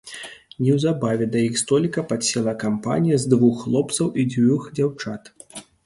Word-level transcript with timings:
Неўзабаве 0.63 1.27
да 1.35 1.43
іх 1.49 1.59
століка 1.63 2.05
падсела 2.13 2.57
кампанія 2.65 3.23
з 3.27 3.31
двух 3.37 3.63
хлопцаў 3.67 4.13
і 4.23 4.29
дзвюх 4.35 4.63
дзяўчат. 4.77 5.35